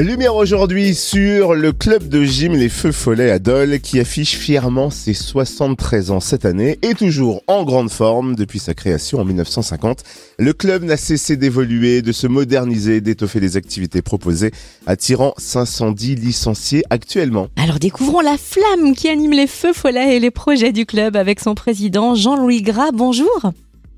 Lumière 0.00 0.36
aujourd'hui 0.36 0.94
sur 0.94 1.54
le 1.54 1.72
club 1.72 2.08
de 2.08 2.22
gym 2.22 2.52
Les 2.52 2.68
Feux 2.68 2.92
Follets 2.92 3.32
à 3.32 3.40
Dole 3.40 3.80
qui 3.80 3.98
affiche 3.98 4.36
fièrement 4.36 4.90
ses 4.90 5.12
73 5.12 6.12
ans 6.12 6.20
cette 6.20 6.44
année 6.44 6.78
et 6.82 6.94
toujours 6.94 7.42
en 7.48 7.64
grande 7.64 7.90
forme 7.90 8.36
depuis 8.36 8.60
sa 8.60 8.74
création 8.74 9.18
en 9.18 9.24
1950. 9.24 10.04
Le 10.38 10.52
club 10.52 10.84
n'a 10.84 10.96
cessé 10.96 11.36
d'évoluer, 11.36 12.00
de 12.00 12.12
se 12.12 12.28
moderniser, 12.28 13.00
d'étoffer 13.00 13.40
les 13.40 13.56
activités 13.56 14.00
proposées, 14.00 14.52
attirant 14.86 15.34
510 15.36 16.14
licenciés 16.14 16.84
actuellement. 16.90 17.48
Alors 17.60 17.80
découvrons 17.80 18.20
la 18.20 18.36
flamme 18.38 18.94
qui 18.94 19.08
anime 19.08 19.32
les 19.32 19.48
Feux 19.48 19.72
Follets 19.72 20.16
et 20.16 20.20
les 20.20 20.30
projets 20.30 20.70
du 20.70 20.86
club 20.86 21.16
avec 21.16 21.40
son 21.40 21.56
président 21.56 22.14
Jean-Louis 22.14 22.62
Gras. 22.62 22.92
Bonjour. 22.94 23.50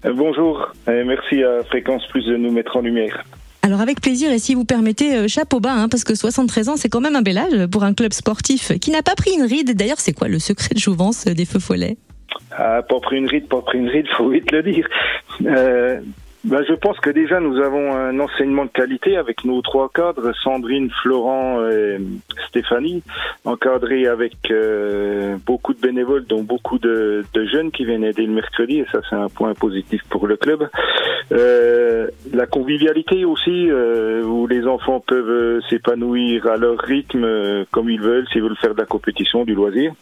Euh, 0.07 0.15
bonjour 0.15 0.73
et 0.89 1.05
merci 1.05 1.45
à 1.45 1.63
Fréquence 1.65 2.07
Plus 2.07 2.25
de 2.25 2.39
nous 2.39 2.51
mettre 2.51 2.79
en 2.79 2.81
lumière. 2.81 3.23
Alors 3.71 3.83
avec 3.83 4.01
plaisir 4.01 4.33
et 4.33 4.41
si 4.41 4.57
vous 4.57 4.65
permettez, 4.65 5.15
euh, 5.15 5.29
chapeau 5.29 5.61
bas, 5.61 5.73
hein, 5.73 5.89
parce 5.89 6.03
que 6.03 6.17
73 6.17 6.71
ans 6.71 6.77
c'est 6.77 6.89
quand 6.89 7.01
même 7.01 7.15
un 7.15 7.23
bel 7.23 7.39
âge 7.39 7.67
pour 7.69 7.85
un 7.85 7.95
club 7.95 8.13
sportif 8.13 8.77
qui 8.81 8.91
n'a 8.91 9.01
pas 9.01 9.15
pris 9.15 9.31
une 9.33 9.45
ride. 9.45 9.77
D'ailleurs 9.77 10.01
c'est 10.01 10.13
quoi 10.13 10.27
le 10.27 10.41
secret 10.41 10.75
de 10.75 10.81
jouvence 10.81 11.27
des 11.27 11.45
feux 11.45 11.61
follets? 11.61 11.97
Ah, 12.51 12.83
Pas 12.83 12.99
pris 12.99 13.19
une 13.19 13.29
ride, 13.29 13.47
pas 13.47 13.61
pris 13.63 13.79
une 13.79 13.89
ride, 13.89 14.07
faut 14.17 14.29
vite 14.29 14.51
le 14.51 14.65
dire. 14.65 14.89
Euh, 15.47 16.01
ben, 16.45 16.65
je 16.67 16.75
pense 16.75 16.99
que 17.01 17.11
déjà 17.11 17.41
nous 17.41 17.59
avons 17.59 17.95
un 17.95 18.19
enseignement 18.19 18.65
de 18.65 18.71
qualité 18.71 19.17
avec 19.17 19.45
nos 19.45 19.61
trois 19.63 19.91
cadres, 19.93 20.33
Sandrine, 20.43 20.91
Florent 21.03 21.69
et 21.69 21.99
Stéphanie, 22.49 23.03
encadrés 23.45 24.07
avec 24.07 24.35
euh, 24.51 25.37
beaucoup 25.45 25.75
de 25.75 25.81
bénévoles, 25.81 26.27
dont 26.27 26.43
beaucoup 26.43 26.79
de, 26.79 27.25
de, 27.35 27.45
jeunes 27.47 27.71
qui 27.71 27.85
viennent 27.85 28.05
aider 28.05 28.27
le 28.27 28.33
mercredi, 28.33 28.81
et 28.81 28.87
ça 28.91 29.01
c'est 29.09 29.17
un 29.17 29.29
point 29.29 29.55
positif 29.55 30.03
pour 30.09 30.27
le 30.27 30.37
club. 30.37 30.69
Euh, 31.33 32.09
la 32.33 32.47
convivialité 32.47 33.25
aussi, 33.25 33.71
euh, 33.71 34.23
où 34.25 34.47
les 34.47 34.67
enfants 34.67 35.01
peuvent 35.01 35.61
s'épanouir 35.69 36.47
à 36.47 36.57
leur 36.57 36.79
rythme, 36.79 37.25
euh, 37.25 37.65
comme 37.71 37.89
ils 37.89 38.01
veulent, 38.01 38.27
s'ils 38.33 38.43
veulent 38.43 38.57
faire 38.57 38.75
de 38.75 38.81
la 38.81 38.87
compétition, 38.87 39.45
du 39.45 39.55
loisir. 39.55 39.93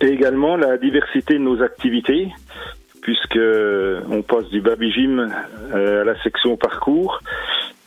Et 0.00 0.06
également 0.06 0.56
la 0.56 0.78
diversité 0.78 1.34
de 1.34 1.38
nos 1.38 1.62
activités 1.62 2.28
puisque 3.02 3.38
on 4.10 4.22
passe 4.22 4.48
du 4.50 4.60
baby 4.60 4.90
gym 4.90 5.28
euh, 5.74 6.02
à 6.02 6.04
la 6.04 6.20
section 6.22 6.56
parcours. 6.56 7.20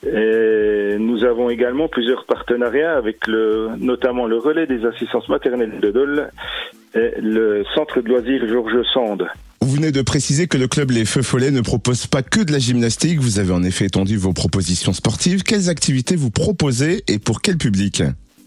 Et 0.05 0.97
nous 0.99 1.23
avons 1.23 1.49
également 1.49 1.87
plusieurs 1.87 2.25
partenariats 2.25 2.95
avec 2.95 3.25
le, 3.25 3.69
notamment 3.79 4.27
le 4.27 4.37
relais 4.37 4.67
des 4.67 4.85
assistances 4.85 5.27
maternelles 5.29 5.79
de 5.79 5.89
Dole 5.89 6.29
et 6.93 7.13
le 7.19 7.63
centre 7.73 8.01
de 8.01 8.09
loisirs 8.09 8.47
Georges 8.47 8.83
Sand. 8.93 9.25
Vous 9.61 9.71
venez 9.71 9.91
de 9.91 10.03
préciser 10.03 10.47
que 10.47 10.59
le 10.59 10.67
club 10.67 10.91
Les 10.91 11.05
Feux 11.05 11.23
Follets 11.23 11.49
ne 11.49 11.61
propose 11.61 12.05
pas 12.05 12.21
que 12.21 12.43
de 12.43 12.51
la 12.51 12.59
gymnastique. 12.59 13.19
Vous 13.19 13.39
avez 13.39 13.51
en 13.51 13.63
effet 13.63 13.85
étendu 13.85 14.15
vos 14.15 14.31
propositions 14.31 14.93
sportives. 14.93 15.41
Quelles 15.41 15.69
activités 15.69 16.15
vous 16.15 16.29
proposez 16.29 17.03
et 17.07 17.17
pour 17.17 17.41
quel 17.41 17.57
public? 17.57 18.03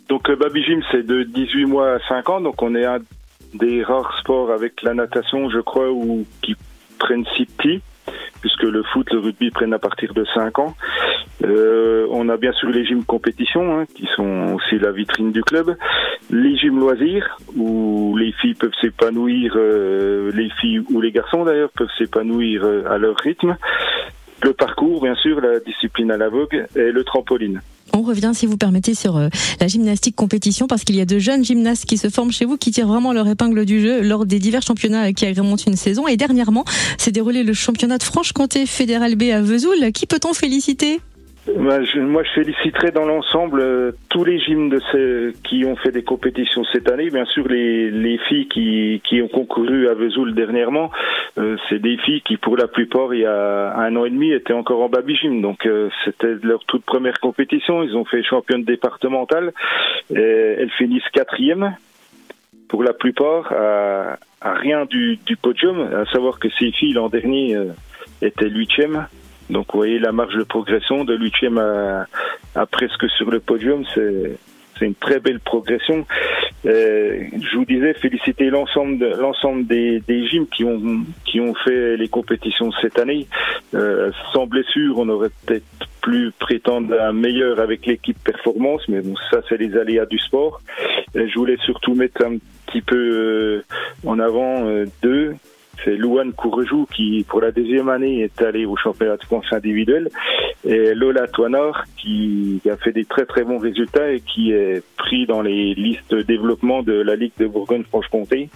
Donc 0.08 0.28
le 0.28 0.36
baby 0.36 0.62
gym 0.62 0.80
c'est 0.92 1.05
de 1.05 1.25
18 1.25 1.66
mois 1.66 1.94
à 1.94 1.98
5 2.08 2.30
ans, 2.30 2.41
donc 2.41 2.62
on 2.62 2.75
est 2.77 2.84
un 2.84 3.00
des 3.54 3.82
rares 3.82 4.18
sports 4.20 4.50
avec 4.50 4.82
la 4.82 4.94
natation, 4.94 5.50
je 5.50 5.60
crois, 5.60 5.91
ou 5.91 6.27
qui 6.42 6.56
prennent 6.98 7.24
si 7.36 7.46
petits, 7.46 7.80
puisque 8.41 8.62
le 8.62 8.82
foot, 8.82 9.10
le 9.12 9.18
rugby 9.18 9.50
prennent 9.50 9.74
à 9.74 9.78
partir 9.78 10.14
de 10.14 10.24
5 10.34 10.58
ans. 10.58 10.74
Euh, 11.44 12.06
on 12.10 12.28
a 12.28 12.36
bien 12.36 12.52
sûr 12.52 12.69
les 12.70 12.84
gyms 12.84 13.04
compétition, 13.04 13.78
hein, 13.78 13.86
qui 13.94 14.08
sont 14.16 14.54
aussi 14.54 14.78
la 14.78 14.91
vitrine 14.91 15.32
du 15.32 15.42
club. 15.42 15.76
Les 16.30 16.56
gyms 16.56 16.78
loisirs, 16.78 17.38
où 17.56 18.16
les 18.16 18.32
filles 18.32 18.54
peuvent 18.54 18.74
s'épanouir, 18.80 19.52
euh, 19.56 20.30
les 20.34 20.50
filles 20.60 20.80
ou 20.92 21.00
les 21.00 21.12
garçons 21.12 21.44
d'ailleurs 21.44 21.70
peuvent 21.70 21.91
s'épanouir 21.96 22.62
euh, 22.64 22.91
à 22.91 22.98
leur 22.98 23.16
rythme. 23.16 23.56
Le 24.42 24.52
parcours, 24.52 25.02
bien 25.02 25.14
sûr, 25.16 25.41
la 25.41 25.60
discipline 25.60 26.10
à 26.10 26.16
la 26.16 26.28
vogue 26.28 26.66
et 26.76 26.92
le 26.92 27.04
trampoline. 27.04 27.60
On 27.98 28.02
revient, 28.02 28.30
si 28.32 28.46
vous 28.46 28.56
permettez, 28.56 28.94
sur 28.94 29.16
euh, 29.16 29.28
la 29.60 29.66
gymnastique 29.66 30.14
compétition, 30.14 30.68
parce 30.68 30.84
qu'il 30.84 30.94
y 30.94 31.00
a 31.00 31.04
de 31.04 31.18
jeunes 31.18 31.44
gymnastes 31.44 31.84
qui 31.84 31.98
se 31.98 32.08
forment 32.08 32.30
chez 32.30 32.44
vous, 32.44 32.56
qui 32.56 32.70
tirent 32.70 32.86
vraiment 32.86 33.12
leur 33.12 33.27
épingle 33.27 33.64
du 33.64 33.80
jeu 33.80 34.02
lors 34.02 34.24
des 34.24 34.38
divers 34.38 34.62
championnats 34.62 35.12
qui 35.12 35.27
agrémentent 35.27 35.66
une 35.66 35.75
saison. 35.75 36.06
Et 36.06 36.16
dernièrement, 36.16 36.64
s'est 36.97 37.10
déroulé 37.10 37.42
le 37.42 37.53
championnat 37.54 37.98
de 37.98 38.04
Franche-Comté 38.04 38.66
Fédéral 38.66 39.16
B 39.16 39.25
à 39.34 39.42
Vesoul. 39.42 39.91
Qui 39.92 40.06
peut-on 40.06 40.32
féliciter? 40.32 41.00
Moi 41.56 41.82
je, 41.82 42.31
féliciterai 42.34 42.91
dans 42.91 43.06
l'ensemble 43.06 43.60
euh, 43.60 43.92
tous 44.10 44.25
les 44.25 44.38
gyms 44.38 44.69
de 44.69 45.32
qui 45.44 45.65
ont 45.65 45.76
fait 45.76 45.92
des 45.92 46.03
compétitions 46.03 46.62
cette 46.72 46.91
année. 46.91 47.10
Bien 47.10 47.25
sûr, 47.25 47.48
les, 47.48 47.91
les 47.91 48.19
filles 48.28 48.48
qui, 48.48 49.00
qui 49.09 49.22
ont 49.22 49.28
concouru 49.28 49.88
à 49.88 49.94
Vesoul 49.94 50.34
dernièrement, 50.34 50.84
euh, 50.84 50.88
c'est 51.69 51.78
des 51.78 51.97
filles 51.99 52.22
qui, 52.22 52.37
pour 52.37 52.56
la 52.56 52.69
plupart, 52.69 53.15
il 53.15 53.21
y 53.21 53.26
a 53.26 53.75
un 53.76 53.94
an 53.97 54.04
et 54.04 54.10
demi, 54.10 54.32
étaient 54.32 54.53
encore 54.53 54.82
en 54.82 54.88
baby 54.88 55.16
gym. 55.16 55.41
Donc, 55.41 55.66
euh, 55.66 55.88
c'était 56.04 56.34
leur 56.43 56.65
toute 56.65 56.84
première 56.84 57.21
compétition. 57.21 57.82
Ils 57.82 57.97
ont 57.97 58.04
fait 58.04 58.22
championne 58.22 58.65
départementale. 58.65 59.53
Et 60.10 60.56
elles 60.59 60.71
finissent 60.72 61.09
quatrième 61.12 61.77
pour 62.69 62.82
la 62.82 62.93
plupart 62.93 63.53
à, 63.53 64.19
à 64.41 64.54
rien 64.54 64.84
du, 64.87 65.19
du, 65.25 65.37
podium. 65.37 65.81
À 65.81 66.04
savoir 66.12 66.38
que 66.38 66.48
ces 66.59 66.72
filles 66.72 66.94
l'an 66.94 67.09
dernier 67.09 67.56
étaient 68.22 68.48
huitièmes. 68.48 69.06
Donc 69.50 69.66
vous 69.72 69.78
voyez 69.78 69.98
la 69.98 70.12
marge 70.12 70.37
de 70.37 70.44
progression 70.44 71.04
de 71.04 71.15
l'huitième 71.15 71.59
à, 71.59 72.06
à 72.54 72.66
presque 72.66 73.09
sur 73.10 73.31
le 73.31 73.41
podium, 73.41 73.84
c'est 73.94 74.38
c'est 74.78 74.87
une 74.87 74.94
très 74.94 75.21
belle 75.21 75.41
progression. 75.41 76.06
Euh, 76.66 77.24
je 77.32 77.56
vous 77.56 77.64
disais 77.64 77.94
féliciter 77.94 78.50
l'ensemble 78.50 78.98
de, 78.98 79.06
l'ensemble 79.06 79.66
des, 79.66 80.00
des 80.00 80.26
gyms 80.26 80.46
qui 80.46 80.64
ont 80.64 81.04
qui 81.24 81.41
ont 81.41 81.54
fait 81.54 81.96
les 81.96 82.08
compétitions 82.08 82.70
cette 82.80 82.98
année. 82.98 83.26
Euh, 83.74 84.10
sans 84.32 84.46
blessure, 84.46 84.98
on 84.98 85.08
aurait 85.08 85.30
peut-être 85.47 85.64
plus 86.00 86.32
prétendre 86.32 86.98
à 86.98 87.08
un 87.08 87.12
meilleur 87.12 87.60
avec 87.60 87.86
l'équipe 87.86 88.18
performance, 88.24 88.82
mais 88.88 89.00
bon, 89.00 89.14
ça 89.30 89.41
c'est 89.48 89.58
les 89.58 89.76
aléas 89.76 90.06
du 90.06 90.18
sport. 90.18 90.60
Euh, 91.16 91.26
je 91.28 91.38
voulais 91.38 91.58
surtout 91.64 91.94
mettre 91.94 92.24
un 92.24 92.38
petit 92.66 92.82
peu 92.82 92.97
euh, 92.97 93.64
en 94.06 94.18
avant 94.18 94.66
euh, 94.66 94.86
deux 95.02 95.34
c'est 95.84 95.97
Louane 95.97 96.32
Courrejou 96.32 96.86
qui, 96.94 97.24
pour 97.28 97.41
la 97.41 97.52
deuxième 97.52 97.88
année, 97.88 98.22
est 98.22 98.42
allé 98.42 98.66
au 98.66 98.76
championnat 98.76 99.16
de 99.16 99.24
France 99.24 99.47
individuel. 99.52 100.08
Et 100.68 100.94
Lola 100.94 101.26
Toinard 101.26 101.86
qui 101.96 102.60
a 102.70 102.76
fait 102.76 102.92
des 102.92 103.06
très 103.06 103.24
très 103.24 103.42
bons 103.42 103.56
résultats 103.56 104.12
et 104.12 104.20
qui 104.20 104.52
est 104.52 104.82
pris 104.98 105.24
dans 105.26 105.40
les 105.40 105.74
listes 105.74 106.14
développement 106.14 106.82
de 106.82 106.92
la 106.92 107.16
Ligue 107.16 107.32
de 107.38 107.46
Bourgogne-Franche-Comté. 107.46 108.50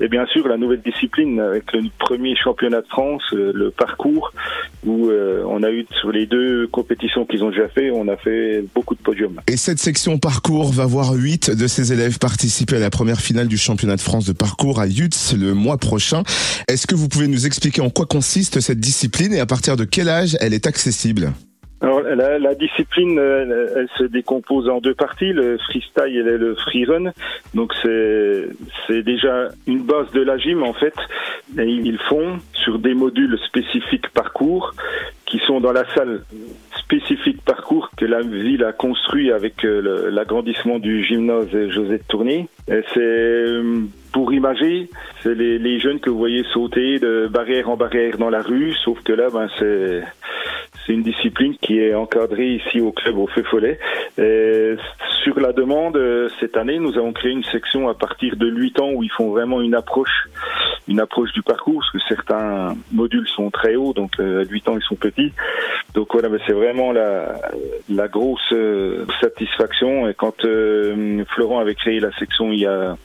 Et 0.00 0.08
bien 0.08 0.26
sûr, 0.26 0.46
la 0.48 0.56
nouvelle 0.56 0.82
discipline 0.82 1.38
avec 1.38 1.72
le 1.72 1.82
premier 1.98 2.34
championnat 2.36 2.80
de 2.80 2.86
France, 2.88 3.22
euh, 3.32 3.52
le 3.54 3.70
parcours, 3.70 4.32
où 4.84 5.08
euh, 5.08 5.44
on 5.46 5.62
a 5.62 5.70
eu 5.70 5.86
sur 6.00 6.10
les 6.10 6.26
deux 6.26 6.66
compétitions 6.66 7.24
qu'ils 7.24 7.44
ont 7.44 7.50
déjà 7.50 7.68
fait, 7.68 7.92
on 7.92 8.08
a 8.08 8.16
fait 8.16 8.64
beaucoup 8.74 8.96
de 8.96 9.00
podiums. 9.00 9.40
Et 9.46 9.56
cette 9.56 9.78
section 9.78 10.18
parcours 10.18 10.72
va 10.72 10.84
voir 10.84 11.12
huit 11.12 11.48
de 11.48 11.66
ses 11.68 11.92
élèves 11.92 12.18
participer 12.18 12.76
à 12.76 12.80
la 12.80 12.90
première 12.90 13.20
finale 13.20 13.46
du 13.46 13.56
championnat 13.56 13.94
de 13.94 14.00
France 14.00 14.26
de 14.26 14.32
parcours 14.32 14.80
à 14.80 14.88
Yutz 14.88 15.34
le 15.38 15.54
mois 15.54 15.78
prochain. 15.78 16.24
Est-ce 16.66 16.88
que 16.88 16.96
vous 16.96 17.08
pouvez 17.08 17.28
nous 17.28 17.46
expliquer 17.46 17.80
en 17.80 17.88
quoi 17.88 18.06
consiste 18.06 18.58
cette 18.58 18.80
discipline 18.80 19.32
et 19.32 19.38
à 19.38 19.46
partir 19.46 19.76
de 19.76 19.84
quel 19.84 20.08
âge 20.08 20.36
elle 20.40 20.54
est 20.54 20.66
accessible? 20.66 21.32
Alors, 21.84 22.00
la, 22.02 22.38
la, 22.38 22.54
discipline, 22.54 23.18
euh, 23.18 23.66
elle, 23.76 23.88
se 23.98 24.04
décompose 24.04 24.68
en 24.68 24.80
deux 24.80 24.94
parties, 24.94 25.32
le 25.32 25.58
freestyle 25.58 26.26
et 26.26 26.38
le 26.38 26.54
freerun. 26.54 27.12
Donc 27.54 27.72
c'est 27.82 29.02
déjà 29.02 29.48
une 29.66 29.82
base 29.82 30.10
de 30.12 30.22
la 30.22 30.38
gym 30.38 30.62
en 30.62 30.72
fait. 30.72 30.94
Et 31.58 31.66
ils 31.66 31.98
font 31.98 32.38
sur 32.52 32.78
des 32.78 32.94
modules 32.94 33.38
spécifiques 33.46 34.08
parcours 34.10 34.72
qui 35.26 35.38
sont 35.46 35.60
dans 35.60 35.72
la 35.72 35.84
salle 35.94 36.22
spécifique 36.78 37.42
parcours 37.44 37.90
que 37.96 38.04
la 38.04 38.20
ville 38.20 38.64
a 38.64 38.72
construit 38.72 39.32
avec 39.32 39.64
euh, 39.64 40.10
l'agrandissement 40.10 40.78
du 40.78 41.04
gymnase 41.04 41.48
José 41.68 42.00
Tourné. 42.08 42.48
C'est 42.66 42.98
euh, 42.98 43.80
pour 44.12 44.32
imager, 44.32 44.88
c'est 45.20 45.34
les, 45.34 45.58
les, 45.58 45.80
jeunes 45.80 45.98
que 45.98 46.08
vous 46.08 46.18
voyez 46.18 46.44
sauter 46.52 46.98
de 46.98 47.26
barrière 47.26 47.68
en 47.68 47.76
barrière 47.76 48.16
dans 48.16 48.30
la 48.30 48.42
rue, 48.42 48.72
sauf 48.84 49.02
que 49.02 49.12
là, 49.12 49.28
ben, 49.32 49.48
c'est 49.58 50.02
c'est 50.86 50.92
une 50.92 51.02
discipline 51.02 51.56
qui 51.60 51.78
est 51.78 51.94
encadrée 51.94 52.54
ici 52.56 52.80
au 52.80 52.92
club 52.92 53.18
au 53.18 53.26
Feu 53.26 53.42
Follet. 53.44 53.78
Et 54.18 54.76
sur 55.22 55.40
la 55.40 55.52
demande, 55.52 55.96
euh, 55.96 56.28
cette 56.40 56.56
année, 56.56 56.78
nous 56.78 56.96
avons 56.98 57.12
créé 57.12 57.32
une 57.32 57.44
section 57.44 57.88
à 57.88 57.94
partir 57.94 58.36
de 58.36 58.46
8 58.46 58.80
ans 58.80 58.90
où 58.92 59.02
ils 59.02 59.10
font 59.10 59.30
vraiment 59.30 59.62
une 59.62 59.74
approche, 59.74 60.28
une 60.86 61.00
approche 61.00 61.32
du 61.32 61.42
parcours, 61.42 61.80
parce 61.80 61.92
que 61.92 62.14
certains 62.14 62.76
modules 62.92 63.26
sont 63.28 63.50
très 63.50 63.74
hauts, 63.76 63.94
donc 63.94 64.12
euh, 64.20 64.42
à 64.42 64.44
8 64.44 64.68
ans 64.68 64.76
ils 64.76 64.84
sont 64.84 64.96
petits. 64.96 65.32
Donc 65.94 66.08
voilà, 66.12 66.28
mais 66.28 66.38
c'est 66.46 66.52
vraiment 66.52 66.92
la, 66.92 67.36
la 67.88 68.08
grosse 68.08 68.52
euh, 68.52 69.06
satisfaction. 69.20 70.08
Et 70.08 70.14
quand 70.14 70.42
Florent 71.34 71.60
avait 71.60 71.74
créé 71.74 72.00
la 72.00 72.12
section 72.18 72.52
il 72.52 72.60
y 72.60 72.66
a 72.66 72.96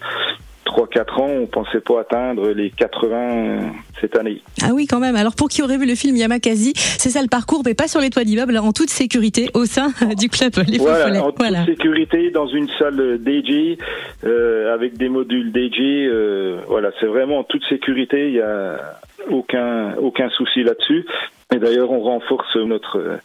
3-4 0.80 1.22
ans, 1.22 1.30
on 1.42 1.46
pensait 1.46 1.82
pas 1.82 2.02
atteindre 2.02 2.52
les 2.52 2.70
80 2.70 3.74
cette 4.00 4.18
année. 4.18 4.42
Ah 4.64 4.70
oui, 4.74 4.88
quand 4.88 5.00
même. 5.00 5.16
Alors 5.16 5.36
pour 5.36 5.50
qui 5.50 5.62
aurait 5.62 5.78
vu 5.78 5.86
le 5.86 5.96
film 5.96 6.16
Yamakasi, 6.16 6.74
c'est 6.76 7.10
ça 7.10 7.22
le 7.22 7.28
parcours, 7.28 7.64
mais 7.66 7.74
pas 7.74 7.88
sur 7.88 8.00
les 8.00 8.10
toits 8.10 8.24
d'immeuble, 8.24 8.58
en 8.58 8.72
toute 8.72 8.90
sécurité 8.90 9.50
au 9.54 9.66
sein 9.66 9.90
du 10.18 10.30
club 10.30 10.54
Les 10.68 10.78
voilà, 10.78 11.24
En 11.24 11.32
toute 11.32 11.66
sécurité 11.66 12.32
dans 12.32 12.48
une 12.48 12.70
salle 12.80 13.20
DJ 13.26 13.78
euh, 14.24 14.74
avec 14.74 14.98
des 14.98 15.10
modules 15.10 15.52
DJ. 15.54 15.80
Euh, 15.82 16.62
voilà, 16.68 16.92
c'est 17.00 17.08
vraiment 17.08 17.40
en 17.40 17.44
toute 17.44 17.64
sécurité. 17.68 18.30
Il 18.30 18.36
y 18.36 18.42
a 18.42 19.00
aucun 19.30 19.96
aucun 19.98 20.30
souci 20.30 20.64
là-dessus. 20.64 21.06
Et 21.54 21.58
d'ailleurs, 21.58 21.92
on 21.92 22.02
renforce 22.02 22.56
notre 22.56 23.20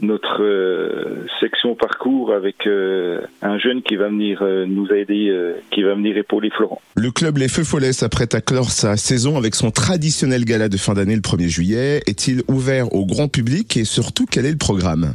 notre 0.00 0.42
euh, 0.42 1.26
section 1.40 1.74
parcours 1.74 2.32
avec 2.32 2.66
euh, 2.66 3.20
un 3.42 3.58
jeune 3.58 3.82
qui 3.82 3.96
va 3.96 4.08
venir 4.08 4.40
euh, 4.42 4.64
nous 4.66 4.88
aider, 4.92 5.30
qui 5.70 5.82
va 5.82 5.94
venir 5.94 6.16
épauler 6.16 6.50
Florent. 6.50 6.80
Le 6.94 7.10
club 7.10 7.38
Les 7.38 7.48
Feux 7.48 7.64
Follets 7.64 7.92
s'apprête 7.92 8.34
à 8.34 8.40
clore 8.40 8.70
sa 8.70 8.96
saison 8.96 9.36
avec 9.36 9.54
son 9.54 9.70
traditionnel 9.70 10.44
gala 10.44 10.68
de 10.68 10.76
fin 10.76 10.94
d'année 10.94 11.16
le 11.16 11.20
1er 11.20 11.48
juillet. 11.48 12.02
Est-il 12.06 12.42
ouvert 12.48 12.92
au 12.94 13.06
grand 13.06 13.28
public? 13.28 13.76
Et 13.76 13.84
surtout 13.84 14.26
quel 14.30 14.46
est 14.46 14.52
le 14.52 14.58
programme? 14.58 15.14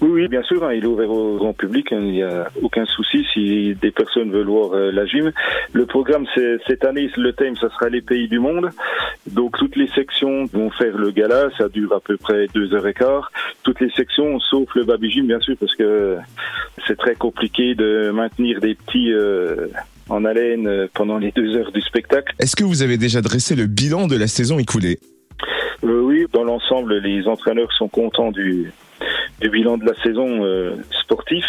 Oui, 0.00 0.08
oui, 0.10 0.28
bien 0.28 0.42
sûr, 0.42 0.62
hein, 0.64 0.72
il 0.72 0.84
est 0.84 0.86
ouvert 0.86 1.10
au 1.10 1.36
grand 1.36 1.52
public, 1.52 1.92
hein, 1.92 2.00
il 2.00 2.12
n'y 2.12 2.22
a 2.22 2.48
aucun 2.62 2.84
souci 2.86 3.24
si 3.32 3.74
des 3.74 3.90
personnes 3.90 4.30
veulent 4.30 4.46
voir 4.46 4.72
euh, 4.72 4.90
la 4.90 5.06
gym. 5.06 5.32
Le 5.72 5.86
programme, 5.86 6.26
c'est 6.34 6.58
cette 6.66 6.84
année, 6.84 7.10
le 7.16 7.32
thème, 7.32 7.56
ça 7.56 7.68
sera 7.70 7.88
les 7.88 8.00
pays 8.00 8.28
du 8.28 8.38
monde. 8.38 8.70
Donc 9.26 9.56
toutes 9.58 9.76
les 9.76 9.88
sections 9.88 10.44
vont 10.52 10.70
faire 10.70 10.96
le 10.96 11.10
gala, 11.10 11.50
ça 11.58 11.68
dure 11.68 11.92
à 11.92 12.00
peu 12.00 12.16
près 12.16 12.46
deux 12.54 12.74
heures 12.74 12.86
et 12.86 12.94
quart. 12.94 13.30
Toutes 13.62 13.80
les 13.80 13.90
sections, 13.90 14.38
sauf 14.40 14.68
le 14.74 14.84
baby 14.84 15.10
gym, 15.10 15.26
bien 15.26 15.40
sûr, 15.40 15.56
parce 15.58 15.74
que 15.74 16.18
c'est 16.86 16.96
très 16.96 17.14
compliqué 17.14 17.74
de 17.74 18.10
maintenir 18.10 18.60
des 18.60 18.74
petits... 18.74 19.12
Euh, 19.12 19.68
en 20.10 20.24
haleine 20.26 20.66
euh, 20.66 20.86
pendant 20.92 21.16
les 21.16 21.32
deux 21.32 21.56
heures 21.56 21.72
du 21.72 21.80
spectacle. 21.80 22.34
Est-ce 22.38 22.56
que 22.56 22.64
vous 22.64 22.82
avez 22.82 22.98
déjà 22.98 23.22
dressé 23.22 23.54
le 23.54 23.66
bilan 23.66 24.06
de 24.06 24.16
la 24.16 24.26
saison 24.26 24.58
écoulée? 24.58 24.98
Euh, 25.82 26.00
Oui, 26.02 26.26
dans 26.32 26.44
l'ensemble, 26.44 26.98
les 26.98 27.26
entraîneurs 27.26 27.72
sont 27.72 27.88
contents 27.88 28.30
du, 28.30 28.70
du 29.40 29.50
bilan 29.50 29.78
de 29.78 29.84
la 29.84 29.94
saison 30.02 30.44
euh, 30.44 30.76
sportif. 31.02 31.44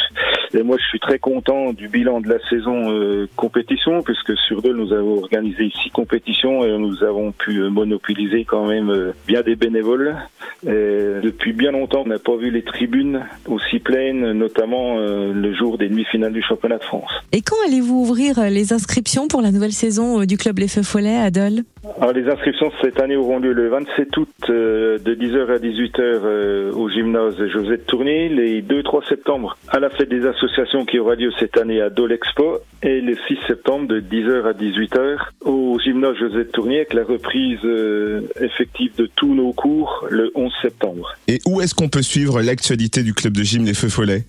Et 0.54 0.64
moi, 0.64 0.78
je 0.80 0.86
suis 0.86 1.00
très 1.00 1.20
content 1.20 1.74
du 1.74 1.90
bilan 1.90 2.22
de 2.22 2.30
la 2.30 2.40
saison 2.50 2.92
euh, 2.92 3.28
compétition, 3.36 4.02
puisque 4.02 4.38
sur 4.48 4.62
deux, 4.62 4.74
nous 4.74 4.94
avons 4.94 5.18
organisé 5.18 5.70
six 5.84 5.90
compétitions 5.90 6.64
et 6.64 6.78
nous 6.78 7.04
avons 7.04 7.34
pu 7.34 7.58
euh, 7.58 7.70
monopoliser 7.70 8.46
quand 8.46 8.66
même 8.66 8.90
euh, 8.90 9.12
bien 9.28 9.42
des 9.42 9.56
bénévoles. 9.56 10.16
Depuis 10.64 11.54
bien 11.54 11.72
longtemps, 11.72 12.04
on 12.06 12.10
n'a 12.10 12.20
pas 12.20 12.36
vu 12.36 12.50
les 12.52 12.64
tribunes 12.64 13.26
aussi 13.48 13.80
pleines, 13.80 14.32
notamment 14.32 14.98
le 14.98 15.54
jour 15.54 15.78
des 15.78 15.90
demi-finales 15.90 16.34
du 16.34 16.42
championnat 16.42 16.78
de 16.78 16.84
France. 16.84 17.12
Et 17.32 17.42
quand 17.42 17.56
allez-vous 17.68 18.02
ouvrir 18.02 18.40
les 18.50 18.74
inscriptions 18.74 19.28
pour 19.28 19.42
la 19.42 19.52
nouvelle 19.52 19.74
saison 19.74 20.26
du 20.26 20.38
club 20.38 20.60
Les 20.60 20.68
Feux 20.68 20.84
Follets 20.84 21.18
à 21.18 21.30
Dole 21.30 21.64
Alors, 21.98 22.14
Les 22.14 22.28
inscriptions 22.30 22.72
cette 22.82 23.00
année 23.00 23.16
auront 23.16 23.40
lieu 23.40 23.54
le 23.54 23.70
27 23.70 24.18
août 24.18 24.30
de 24.48 25.00
10h 25.06 25.54
à 25.54 25.58
18h 25.58 26.72
au 26.72 26.90
gymnase 26.90 27.36
José 27.48 27.78
de 27.78 27.84
Tourny, 27.84 28.30
les 28.30 28.62
2-3 28.62 29.08
septembre 29.08 29.58
à 29.70 29.80
la 29.80 29.90
fête 29.90 30.10
des 30.10 30.26
associations 30.26 30.86
qui 30.86 31.00
aura 31.00 31.16
lieu 31.16 31.32
cette 31.40 31.58
année 31.58 31.82
à 31.82 31.90
Dole 31.90 32.14
Expo 32.14 32.60
et 32.82 33.02
le 33.02 33.16
6 33.28 33.38
septembre 33.48 33.88
de 33.88 34.00
10h 34.00 34.46
à 34.46 34.54
18h 34.54 35.18
au 35.42 35.80
gymnase 35.80 36.16
José 36.18 36.38
de 36.38 36.44
Tourny 36.44 36.78
avec 36.78 36.94
la 36.94 37.04
reprise 37.04 37.60
euh, 37.64 38.22
effective 38.40 38.96
de 38.98 39.10
tous 39.16 39.34
nos 39.34 39.54
cours 39.54 40.08
le 40.10 40.32
11 40.36 40.52
septembre. 40.62 41.16
Et 41.28 41.40
où 41.46 41.62
est-ce 41.62 41.76
qu'on 41.76 41.90
peut 41.90 42.02
suivre 42.02 42.42
l'actualité 42.42 43.04
du 43.04 43.14
club 43.14 43.34
de 43.34 43.44
gym 43.44 43.66
Les 43.66 43.74
Feux 43.74 43.90
Follets? 43.90 44.24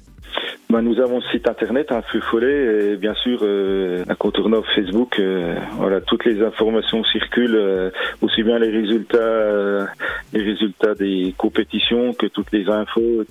Ben, 0.69 0.83
nous 0.83 0.99
avons 1.01 1.17
le 1.17 1.23
site 1.31 1.49
internet, 1.49 1.93
un 1.93 2.03
feu 2.03 2.21
follet, 2.21 2.93
et 2.93 2.97
bien 2.97 3.15
sûr 3.15 3.39
euh, 3.43 4.05
un 4.09 4.15
contournant 4.17 4.63
Facebook. 4.75 5.19
Euh, 5.21 5.55
voilà, 5.75 6.01
toutes 6.01 6.25
les 6.25 6.43
informations 6.43 7.05
circulent, 7.05 7.55
euh, 7.55 7.91
aussi 8.21 8.43
bien 8.43 8.59
les 8.59 8.71
résultats, 8.71 9.19
euh, 9.19 9.87
les 10.33 10.43
résultats 10.43 10.95
des 10.95 11.35
compétitions 11.37 12.15
que 12.15 12.27
toutes 12.27 12.51
les 12.53 12.69
infos. 12.69 13.25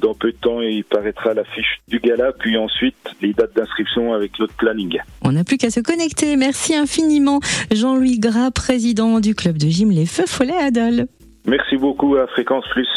Dans 0.00 0.12
peu 0.12 0.32
de 0.32 0.36
temps, 0.36 0.60
il 0.60 0.84
paraîtra 0.84 1.32
la 1.32 1.44
fiche 1.44 1.80
du 1.88 1.98
gala, 1.98 2.32
puis 2.38 2.58
ensuite 2.58 2.96
les 3.22 3.32
dates 3.32 3.56
d'inscription 3.56 4.12
avec 4.12 4.36
l'autre 4.38 4.54
planning. 4.58 4.98
On 5.22 5.32
n'a 5.32 5.44
plus 5.44 5.56
qu'à 5.56 5.70
se 5.70 5.80
connecter. 5.80 6.36
Merci 6.36 6.74
infiniment, 6.74 7.40
Jean-Louis 7.72 8.18
Gras, 8.18 8.50
président 8.50 9.20
du 9.20 9.34
club 9.34 9.56
de 9.56 9.68
gym 9.68 9.90
Les 9.90 10.06
Feux 10.06 10.26
Follets 10.26 10.52
à 10.58 10.70
Dole. 10.70 11.06
Merci 11.46 11.78
beaucoup 11.78 12.16
à 12.16 12.26
Fréquence 12.26 12.64
Plus. 12.72 12.88